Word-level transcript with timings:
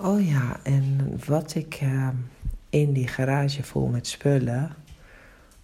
Oh 0.00 0.26
ja, 0.26 0.60
en 0.62 1.12
wat 1.26 1.54
ik 1.54 1.80
uh, 1.82 2.08
in 2.70 2.92
die 2.92 3.08
garage 3.08 3.62
vol 3.62 3.86
met 3.86 4.06
spullen 4.06 4.74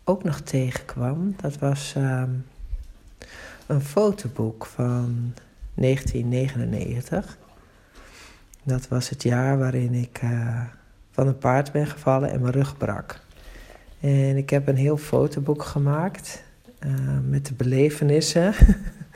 ook 0.04 0.24
nog 0.24 0.40
tegenkwam, 0.40 1.34
dat 1.40 1.58
was 1.58 1.94
uh, 1.96 2.22
een 3.66 3.80
fotoboek 3.80 4.66
van 4.66 5.34
1999. 5.74 7.38
Dat 8.62 8.88
was 8.88 9.08
het 9.08 9.22
jaar 9.22 9.58
waarin 9.58 9.94
ik 9.94 10.20
uh, 10.22 10.60
van 11.10 11.26
een 11.26 11.38
paard 11.38 11.72
ben 11.72 11.86
gevallen 11.86 12.30
en 12.30 12.40
mijn 12.40 12.52
rug 12.52 12.76
brak. 12.76 13.20
En 14.00 14.36
ik 14.36 14.50
heb 14.50 14.68
een 14.68 14.76
heel 14.76 14.96
fotoboek 14.96 15.62
gemaakt 15.62 16.42
uh, 16.86 16.92
met 17.28 17.46
de 17.46 17.54
belevenissen 17.54 18.54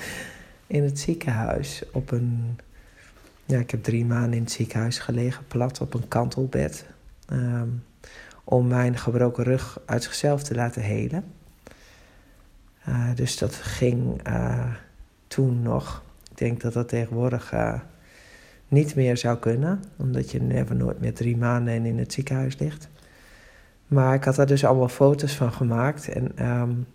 in 0.67 0.83
het 0.83 0.99
ziekenhuis. 0.99 1.83
Op 1.93 2.11
een, 2.11 2.59
ja, 3.49 3.59
ik 3.59 3.71
heb 3.71 3.83
drie 3.83 4.05
maanden 4.05 4.33
in 4.33 4.43
het 4.43 4.53
ziekenhuis 4.53 4.99
gelegen, 4.99 5.47
plat 5.47 5.81
op 5.81 5.95
een 5.95 6.09
kantelbed. 6.09 6.87
Um, 7.33 7.83
om 8.45 8.67
mijn 8.67 8.99
gebroken 8.99 9.45
rug 9.45 9.81
uit 9.87 10.03
zichzelf 10.03 10.43
te 10.43 10.55
laten 10.55 10.83
helen. 10.83 11.25
Uh, 12.89 13.15
dus 13.15 13.39
dat 13.39 13.55
ging 13.55 14.29
uh, 14.29 14.75
toen 15.27 15.63
nog. 15.63 16.03
Ik 16.31 16.39
denk 16.39 16.61
dat 16.61 16.73
dat 16.73 16.89
tegenwoordig 16.89 17.53
uh, 17.53 17.81
niet 18.69 18.95
meer 18.95 19.17
zou 19.17 19.39
kunnen, 19.39 19.83
omdat 19.97 20.31
je 20.31 20.43
never 20.43 20.77
nooit 20.77 21.01
meer 21.01 21.15
drie 21.15 21.37
maanden 21.37 21.87
in 21.87 21.99
het 21.99 22.13
ziekenhuis 22.13 22.59
ligt. 22.59 22.89
Maar 23.87 24.15
ik 24.15 24.25
had 24.25 24.35
daar 24.35 24.47
dus 24.47 24.65
allemaal 24.65 24.89
foto's 24.89 25.37
van 25.37 25.53
gemaakt 25.53 26.09
en, 26.09 26.47
um, 26.47 26.87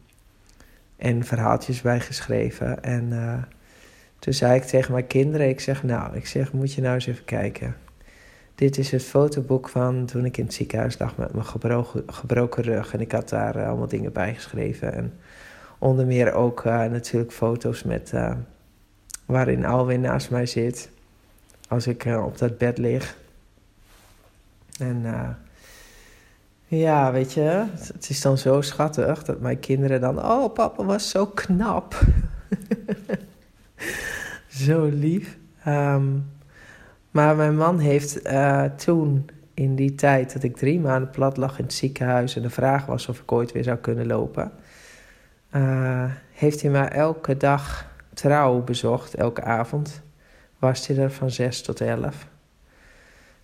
en 0.95 1.23
verhaaltjes 1.23 1.81
bij 1.81 1.99
geschreven. 1.99 2.83
En 2.83 3.11
toen 4.23 4.33
zei 4.33 4.55
ik 4.55 4.63
tegen 4.63 4.91
mijn 4.91 5.07
kinderen, 5.07 5.49
ik 5.49 5.59
zeg 5.59 5.83
nou, 5.83 6.15
ik 6.15 6.27
zeg 6.27 6.53
moet 6.53 6.73
je 6.73 6.81
nou 6.81 6.93
eens 6.93 7.07
even 7.07 7.25
kijken. 7.25 7.75
Dit 8.55 8.77
is 8.77 8.91
het 8.91 9.03
fotoboek 9.03 9.69
van 9.69 10.05
toen 10.05 10.25
ik 10.25 10.37
in 10.37 10.45
het 10.45 10.53
ziekenhuis 10.53 10.99
lag 10.99 11.17
met 11.17 11.33
mijn 11.33 11.45
gebroken, 11.45 12.03
gebroken 12.07 12.63
rug. 12.63 12.93
En 12.93 13.01
ik 13.01 13.11
had 13.11 13.29
daar 13.29 13.55
uh, 13.55 13.67
allemaal 13.67 13.87
dingen 13.87 14.11
bij 14.11 14.35
geschreven. 14.35 14.93
En 14.93 15.13
onder 15.77 16.05
meer 16.05 16.33
ook 16.33 16.63
uh, 16.65 16.85
natuurlijk 16.85 17.31
foto's 17.31 17.83
met, 17.83 18.11
uh, 18.13 18.35
waarin 19.25 19.65
Alwin 19.65 20.01
naast 20.01 20.29
mij 20.29 20.45
zit. 20.45 20.89
Als 21.67 21.87
ik 21.87 22.05
op 22.05 22.37
dat 22.37 22.57
bed 22.57 22.77
lig. 22.77 23.17
En 24.79 25.05
ja, 26.65 27.11
weet 27.11 27.33
je, 27.33 27.65
het 27.93 28.09
is 28.09 28.21
dan 28.21 28.37
zo 28.37 28.61
schattig 28.61 29.23
dat 29.23 29.39
mijn 29.39 29.59
kinderen 29.59 30.01
dan... 30.01 30.19
Oh, 30.19 30.53
papa 30.53 30.83
was 30.83 31.09
zo 31.09 31.25
knap. 31.25 31.99
zo 34.63 34.85
lief. 34.85 35.37
Um, 35.67 36.31
maar 37.11 37.35
mijn 37.35 37.55
man 37.55 37.79
heeft 37.79 38.27
uh, 38.27 38.63
toen, 38.63 39.29
in 39.53 39.75
die 39.75 39.95
tijd 39.95 40.33
dat 40.33 40.43
ik 40.43 40.57
drie 40.57 40.79
maanden 40.79 41.09
plat 41.09 41.37
lag 41.37 41.57
in 41.57 41.63
het 41.63 41.73
ziekenhuis 41.73 42.35
en 42.35 42.41
de 42.41 42.49
vraag 42.49 42.85
was 42.85 43.07
of 43.07 43.19
ik 43.19 43.31
ooit 43.31 43.51
weer 43.51 43.63
zou 43.63 43.77
kunnen 43.77 44.07
lopen, 44.07 44.51
uh, 45.55 46.11
heeft 46.31 46.61
hij 46.61 46.71
mij 46.71 46.87
elke 46.87 47.37
dag 47.37 47.87
trouw 48.13 48.63
bezocht, 48.63 49.15
elke 49.15 49.43
avond. 49.43 50.01
Was 50.59 50.87
hij 50.87 50.97
er 50.97 51.11
van 51.11 51.31
zes 51.31 51.61
tot 51.61 51.81
elf. 51.81 52.27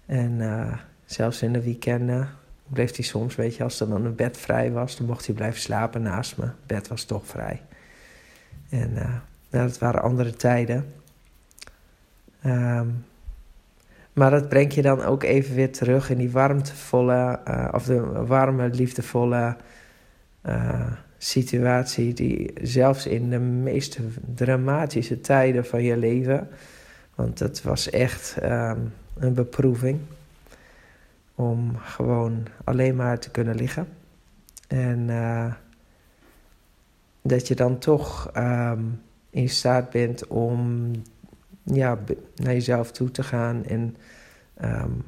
En 0.05 0.31
uh, 0.31 0.73
zelfs 1.05 1.41
in 1.41 1.53
de 1.53 1.63
weekenden 1.63 2.29
bleef 2.67 2.95
hij 2.95 3.05
soms, 3.05 3.35
weet 3.35 3.55
je, 3.55 3.63
als 3.63 3.79
er 3.79 3.89
dan 3.89 4.05
een 4.05 4.15
bed 4.15 4.37
vrij 4.37 4.71
was, 4.71 4.97
dan 4.97 5.07
mocht 5.07 5.25
hij 5.25 5.35
blijven 5.35 5.61
slapen 5.61 6.01
naast 6.01 6.37
me. 6.37 6.43
Het 6.43 6.65
bed 6.65 6.87
was 6.87 7.03
toch 7.03 7.25
vrij. 7.25 7.61
En 8.69 8.93
nou, 8.93 9.65
dat 9.65 9.77
waren 9.77 10.01
andere 10.01 10.33
tijden. 10.33 10.93
Um, 12.45 13.05
maar 14.13 14.31
dat 14.31 14.49
brengt 14.49 14.73
je 14.73 14.81
dan 14.81 15.01
ook 15.01 15.23
even 15.23 15.55
weer 15.55 15.71
terug 15.71 16.09
in 16.09 16.17
die 16.17 16.31
warmtevolle, 16.31 17.39
uh, 17.47 17.67
of 17.71 17.83
de 17.85 18.01
warme, 18.25 18.69
liefdevolle 18.69 19.55
uh, 20.45 20.91
situatie 21.17 22.13
die 22.13 22.51
zelfs 22.61 23.05
in 23.05 23.29
de 23.29 23.39
meest 23.39 23.99
dramatische 24.35 25.21
tijden 25.21 25.65
van 25.65 25.83
je 25.83 25.97
leven, 25.97 26.47
want 27.15 27.39
het 27.39 27.61
was 27.61 27.89
echt 27.89 28.37
um, 28.43 28.93
een 29.17 29.33
beproeving 29.33 29.99
om 31.35 31.77
gewoon 31.77 32.47
alleen 32.63 32.95
maar 32.95 33.19
te 33.19 33.31
kunnen 33.31 33.55
liggen. 33.55 33.87
En 34.67 34.99
uh, 35.09 35.53
dat 37.21 37.47
je 37.47 37.55
dan 37.55 37.77
toch 37.77 38.31
um, 38.37 39.01
in 39.29 39.49
staat 39.49 39.89
bent 39.89 40.27
om 40.27 40.91
ja, 41.73 41.99
naar 42.35 42.53
jezelf 42.53 42.91
toe 42.91 43.11
te 43.11 43.23
gaan 43.23 43.65
en 43.65 43.95
um, 44.63 45.03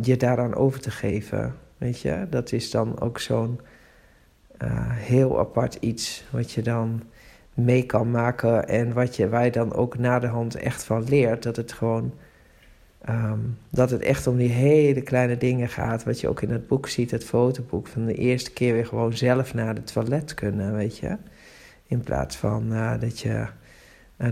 je 0.00 0.16
daaraan 0.16 0.54
over 0.54 0.80
te 0.80 0.90
geven. 0.90 1.54
Weet 1.78 2.00
je, 2.00 2.26
dat 2.30 2.52
is 2.52 2.70
dan 2.70 3.00
ook 3.00 3.18
zo'n 3.18 3.60
uh, 4.62 4.90
heel 4.90 5.38
apart 5.38 5.74
iets 5.74 6.24
wat 6.30 6.52
je 6.52 6.62
dan 6.62 7.02
mee 7.54 7.86
kan 7.86 8.10
maken 8.10 8.68
en 8.68 8.92
wat 8.92 9.16
je, 9.16 9.28
waar 9.28 9.44
je 9.44 9.50
dan 9.50 9.74
ook 9.74 9.98
na 9.98 10.18
de 10.18 10.26
hand 10.26 10.54
echt 10.54 10.84
van 10.84 11.04
leert. 11.08 11.42
Dat 11.42 11.56
het 11.56 11.72
gewoon, 11.72 12.12
um, 13.08 13.58
dat 13.70 13.90
het 13.90 14.02
echt 14.02 14.26
om 14.26 14.36
die 14.36 14.50
hele 14.50 15.02
kleine 15.02 15.38
dingen 15.38 15.68
gaat. 15.68 16.04
Wat 16.04 16.20
je 16.20 16.28
ook 16.28 16.42
in 16.42 16.50
het 16.50 16.66
boek 16.66 16.88
ziet, 16.88 17.10
het 17.10 17.24
fotoboek, 17.24 17.86
van 17.86 18.04
de 18.04 18.14
eerste 18.14 18.52
keer 18.52 18.72
weer 18.72 18.86
gewoon 18.86 19.16
zelf 19.16 19.54
naar 19.54 19.74
het 19.74 19.92
toilet 19.92 20.34
kunnen, 20.34 20.74
weet 20.74 20.98
je. 20.98 21.16
In 21.86 22.00
plaats 22.00 22.36
van 22.36 22.72
uh, 22.72 23.00
dat 23.00 23.20
je 23.20 23.46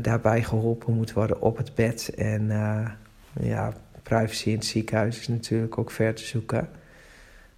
daarbij 0.03 0.43
geholpen 0.43 0.95
moet 0.95 1.13
worden 1.13 1.41
op 1.41 1.57
het 1.57 1.75
bed. 1.75 2.13
En 2.17 2.43
uh, 2.43 2.89
ja, 3.41 3.73
privacy 4.03 4.49
in 4.49 4.55
het 4.55 4.65
ziekenhuis 4.65 5.19
is 5.19 5.29
natuurlijk 5.29 5.79
ook 5.79 5.91
ver 5.91 6.15
te 6.15 6.25
zoeken. 6.25 6.69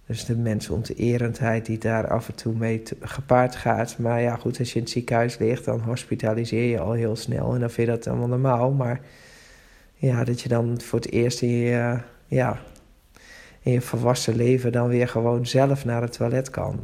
Dus 0.05 0.25
de 0.25 0.37
mensonterendheid 0.37 1.65
die 1.65 1.77
daar 1.77 2.07
af 2.07 2.27
en 2.27 2.35
toe 2.35 2.53
mee 2.55 2.83
gepaard 2.99 3.55
gaat. 3.55 3.97
Maar 3.97 4.21
ja, 4.21 4.35
goed, 4.35 4.59
als 4.59 4.69
je 4.69 4.75
in 4.75 4.81
het 4.81 4.91
ziekenhuis 4.91 5.37
ligt, 5.37 5.65
dan 5.65 5.79
hospitaliseer 5.79 6.69
je 6.69 6.79
al 6.79 6.91
heel 6.91 7.15
snel. 7.15 7.53
En 7.53 7.59
dan 7.59 7.69
vind 7.69 7.87
je 7.87 7.93
dat 7.93 8.07
allemaal 8.07 8.27
normaal. 8.27 8.71
Maar 8.71 8.99
ja, 9.95 10.23
dat 10.23 10.41
je 10.41 10.49
dan 10.49 10.81
voor 10.81 10.99
het 10.99 11.11
eerst 11.11 11.41
in 11.41 11.49
je, 11.49 11.97
ja, 12.27 12.59
in 13.59 13.71
je 13.71 13.81
volwassen 13.81 14.35
leven 14.35 14.71
dan 14.71 14.87
weer 14.87 15.07
gewoon 15.07 15.45
zelf 15.45 15.85
naar 15.85 16.01
het 16.01 16.13
toilet 16.13 16.49
kan. 16.49 16.79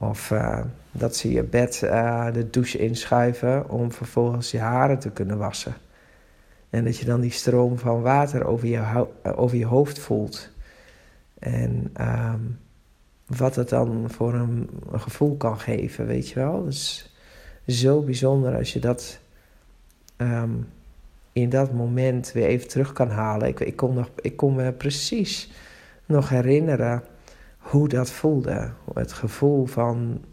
Of 0.00 0.30
uh, 0.30 0.60
dat 0.92 1.16
ze 1.16 1.32
je 1.32 1.42
bed 1.42 1.80
uh, 1.84 2.32
de 2.32 2.50
douche 2.50 2.78
inschuiven 2.78 3.70
om 3.70 3.92
vervolgens 3.92 4.50
je 4.50 4.58
haren 4.58 4.98
te 4.98 5.10
kunnen 5.10 5.38
wassen. 5.38 5.74
En 6.70 6.84
dat 6.84 6.98
je 6.98 7.04
dan 7.04 7.20
die 7.20 7.30
stroom 7.30 7.78
van 7.78 8.02
water 8.02 8.46
over 8.46 8.68
je, 8.68 9.06
over 9.36 9.56
je 9.56 9.66
hoofd 9.66 9.98
voelt. 9.98 10.50
En 11.38 11.92
um, 12.00 12.58
wat 13.26 13.54
het 13.54 13.68
dan 13.68 14.10
voor 14.10 14.34
een, 14.34 14.70
gevoel 14.92 15.36
kan 15.36 15.58
geven, 15.58 16.06
weet 16.06 16.28
je 16.28 16.34
wel. 16.34 16.64
Het 16.64 16.74
is 16.74 17.10
zo 17.64 18.00
bijzonder 18.00 18.56
als 18.56 18.72
je 18.72 18.80
dat 18.80 19.18
um, 20.16 20.68
in 21.32 21.48
dat 21.48 21.72
moment 21.72 22.32
weer 22.32 22.46
even 22.46 22.68
terug 22.68 22.92
kan 22.92 23.10
halen. 23.10 23.48
Ik, 23.48 23.60
ik, 23.60 23.76
kon, 23.76 23.94
nog, 23.94 24.10
ik 24.20 24.36
kon 24.36 24.54
me 24.54 24.72
precies 24.72 25.50
nog 26.06 26.28
herinneren 26.28 27.02
hoe 27.68 27.88
dat 27.88 28.10
voelde. 28.10 28.70
Het 28.94 29.12
gevoel 29.12 29.66
van, 29.66 30.24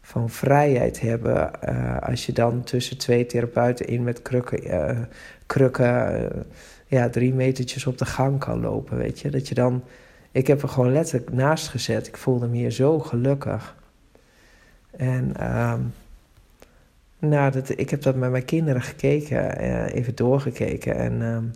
van 0.00 0.30
vrijheid 0.30 1.00
hebben 1.00 1.50
uh, 1.68 1.98
als 1.98 2.26
je 2.26 2.32
dan 2.32 2.62
tussen 2.62 2.98
twee 2.98 3.26
therapeuten 3.26 3.86
in 3.86 4.02
met 4.02 4.22
krukken, 4.22 4.66
uh, 4.66 4.98
krukken 5.46 6.22
uh, 6.22 6.40
ja, 6.86 7.08
drie 7.08 7.34
metertjes 7.34 7.86
op 7.86 7.98
de 7.98 8.04
gang 8.04 8.38
kan 8.38 8.60
lopen, 8.60 8.96
weet 8.96 9.20
je. 9.20 9.30
Dat 9.30 9.48
je 9.48 9.54
dan, 9.54 9.82
ik 10.32 10.46
heb 10.46 10.62
er 10.62 10.68
gewoon 10.68 10.92
letterlijk 10.92 11.32
naast 11.32 11.68
gezet. 11.68 12.06
Ik 12.06 12.16
voelde 12.16 12.46
me 12.46 12.56
hier 12.56 12.70
zo 12.70 12.98
gelukkig. 12.98 13.76
En 14.96 15.54
um, 15.56 15.92
nou, 17.18 17.50
dat, 17.50 17.78
ik 17.78 17.90
heb 17.90 18.02
dat 18.02 18.14
met 18.14 18.30
mijn 18.30 18.44
kinderen 18.44 18.82
gekeken, 18.82 19.58
even 19.86 20.14
doorgekeken 20.14 20.96
en... 20.96 21.52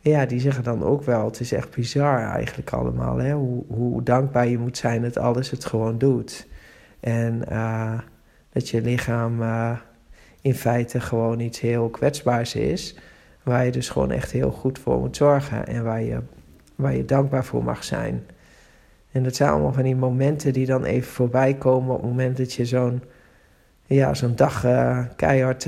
Ja, 0.00 0.26
die 0.26 0.40
zeggen 0.40 0.64
dan 0.64 0.84
ook 0.84 1.02
wel, 1.02 1.24
het 1.24 1.40
is 1.40 1.52
echt 1.52 1.74
bizar 1.74 2.18
eigenlijk 2.18 2.70
allemaal, 2.70 3.16
hè? 3.16 3.32
Hoe, 3.32 3.64
hoe 3.68 4.02
dankbaar 4.02 4.46
je 4.46 4.58
moet 4.58 4.76
zijn 4.76 5.02
dat 5.02 5.18
alles 5.18 5.50
het 5.50 5.64
gewoon 5.64 5.98
doet. 5.98 6.46
En 7.00 7.42
uh, 7.50 7.98
dat 8.52 8.68
je 8.68 8.82
lichaam 8.82 9.42
uh, 9.42 9.78
in 10.40 10.54
feite 10.54 11.00
gewoon 11.00 11.40
iets 11.40 11.60
heel 11.60 11.88
kwetsbaars 11.88 12.54
is, 12.54 12.98
waar 13.42 13.64
je 13.64 13.70
dus 13.72 13.88
gewoon 13.88 14.10
echt 14.10 14.30
heel 14.30 14.50
goed 14.50 14.78
voor 14.78 14.98
moet 14.98 15.16
zorgen 15.16 15.66
en 15.66 15.84
waar 15.84 16.02
je, 16.02 16.18
waar 16.74 16.96
je 16.96 17.04
dankbaar 17.04 17.44
voor 17.44 17.64
mag 17.64 17.84
zijn. 17.84 18.26
En 19.12 19.22
dat 19.22 19.36
zijn 19.36 19.50
allemaal 19.50 19.72
van 19.72 19.82
die 19.82 19.96
momenten 19.96 20.52
die 20.52 20.66
dan 20.66 20.84
even 20.84 21.12
voorbij 21.12 21.54
komen 21.54 21.94
op 21.94 22.00
het 22.00 22.10
moment 22.10 22.36
dat 22.36 22.52
je 22.52 22.64
zo'n 22.64 23.02
ja, 23.86 24.14
zo'n 24.14 24.36
dag 24.36 24.64
uh, 24.64 25.04
keihard 25.16 25.66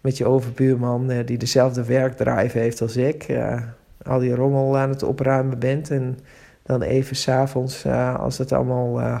met 0.00 0.16
je 0.16 0.26
overbuurman 0.26 1.10
uh, 1.10 1.26
die 1.26 1.38
dezelfde 1.38 1.84
werkdrive 1.84 2.58
heeft 2.58 2.80
als 2.80 2.96
ik. 2.96 3.28
Uh, 3.28 3.62
al 4.02 4.18
die 4.18 4.34
rommel 4.34 4.78
aan 4.78 4.88
het 4.88 5.02
opruimen 5.02 5.58
bent. 5.58 5.90
En 5.90 6.18
dan 6.62 6.82
even 6.82 7.16
s'avonds, 7.16 7.84
uh, 7.84 8.18
als 8.18 8.38
het 8.38 8.52
allemaal 8.52 9.00
een 9.00 9.20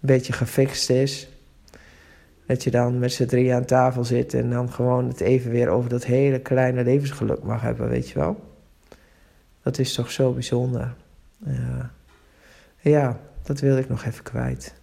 beetje 0.00 0.32
gefixt 0.32 0.90
is. 0.90 1.28
Dat 2.46 2.64
je 2.64 2.70
dan 2.70 2.98
met 2.98 3.12
z'n 3.12 3.26
drie 3.26 3.54
aan 3.54 3.64
tafel 3.64 4.04
zit 4.04 4.34
en 4.34 4.50
dan 4.50 4.72
gewoon 4.72 5.08
het 5.08 5.20
even 5.20 5.50
weer 5.50 5.68
over 5.68 5.90
dat 5.90 6.04
hele 6.04 6.40
kleine 6.40 6.84
levensgeluk 6.84 7.42
mag 7.42 7.60
hebben, 7.60 7.88
weet 7.88 8.08
je 8.08 8.18
wel. 8.18 8.40
Dat 9.62 9.78
is 9.78 9.94
toch 9.94 10.10
zo 10.10 10.32
bijzonder. 10.32 10.94
Ja, 11.44 11.90
ja 12.80 13.20
dat 13.42 13.60
wilde 13.60 13.80
ik 13.80 13.88
nog 13.88 14.04
even 14.04 14.22
kwijt. 14.22 14.74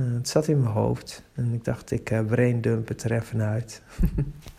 Het 0.00 0.28
zat 0.28 0.48
in 0.48 0.60
mijn 0.60 0.72
hoofd 0.72 1.22
en 1.34 1.52
ik 1.52 1.64
dacht, 1.64 1.90
ik 1.90 2.10
uh, 2.10 2.20
braindump 2.20 2.88
het 2.88 3.02
er 3.02 3.12
even 3.12 3.42
uit. 3.42 3.82